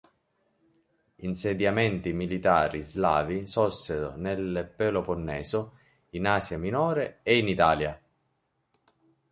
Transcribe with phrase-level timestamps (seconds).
[1.17, 5.73] Insediamenti militari slavi sorsero nel Peloponneso,
[6.13, 8.01] in Asia Minore e in Italia.